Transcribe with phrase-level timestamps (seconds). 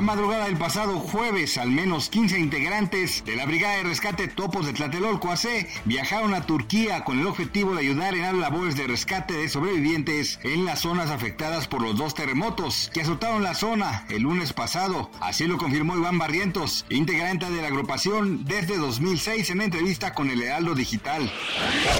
[0.00, 4.64] La madrugada del pasado jueves, al menos 15 integrantes de la Brigada de Rescate Topos
[4.64, 8.86] de Tlatelolco AC viajaron a Turquía con el objetivo de ayudar en las labores de
[8.86, 14.06] rescate de sobrevivientes en las zonas afectadas por los dos terremotos que azotaron la zona
[14.08, 15.10] el lunes pasado.
[15.20, 20.40] Así lo confirmó Iván Barrientos, integrante de la agrupación desde 2006 en entrevista con el
[20.42, 21.30] Heraldo Digital.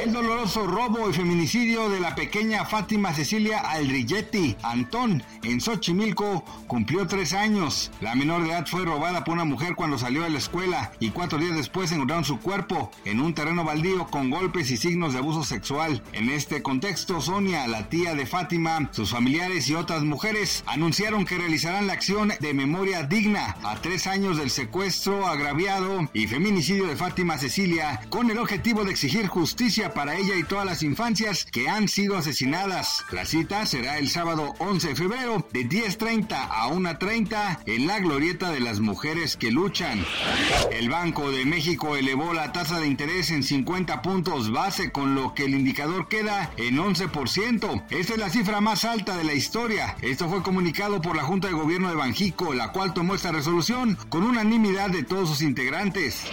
[0.02, 7.06] El doloroso robo y feminicidio de la pequeña Fátima Cecilia Aldrilletti Antón en Xochimilco cumplió
[7.06, 7.89] tres años.
[8.00, 11.10] La menor de edad fue robada por una mujer cuando salió de la escuela y
[11.10, 15.18] cuatro días después encontraron su cuerpo en un terreno baldío con golpes y signos de
[15.18, 16.02] abuso sexual.
[16.12, 21.38] En este contexto, Sonia, la tía de Fátima, sus familiares y otras mujeres anunciaron que
[21.38, 26.96] realizarán la acción de memoria digna a tres años del secuestro agraviado y feminicidio de
[26.96, 31.68] Fátima Cecilia con el objetivo de exigir justicia para ella y todas las infancias que
[31.68, 33.04] han sido asesinadas.
[33.10, 38.50] La cita será el sábado 11 de febrero de 10.30 a 1.30 en la glorieta
[38.50, 40.04] de las mujeres que luchan.
[40.72, 45.34] El Banco de México elevó la tasa de interés en 50 puntos base, con lo
[45.34, 47.84] que el indicador queda en 11%.
[47.90, 49.96] Esta es la cifra más alta de la historia.
[50.02, 53.96] Esto fue comunicado por la Junta de Gobierno de Banjico, la cual tomó esta resolución
[54.08, 56.24] con unanimidad de todos sus integrantes.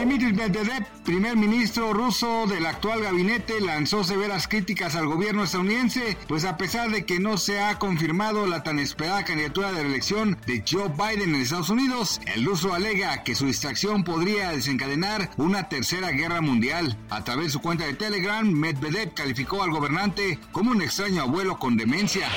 [0.00, 6.44] Dmitry Medvedev, primer ministro ruso del actual gabinete, lanzó severas críticas al gobierno estadounidense, pues
[6.44, 10.65] a pesar de que no se ha confirmado la tan esperada candidatura de reelección de
[10.68, 16.10] Joe Biden en Estados Unidos, el ruso alega que su distracción podría desencadenar una tercera
[16.10, 16.98] guerra mundial.
[17.08, 21.60] A través de su cuenta de Telegram, Medvedev calificó al gobernante como un extraño abuelo
[21.60, 22.28] con demencia.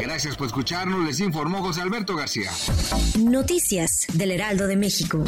[0.00, 2.50] Gracias por escucharnos, les informó José Alberto García.
[3.18, 5.22] Noticias del Heraldo de México.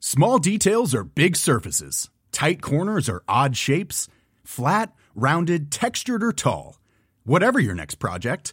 [0.00, 2.10] Small details are big surfaces.
[2.32, 4.08] Tight corners are odd shapes.
[4.42, 6.78] Flat, rounded, textured, or tall.
[7.24, 8.52] Whatever your next project,